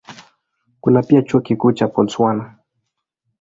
[0.81, 2.55] Kuna pia Chuo Kikuu cha Botswana.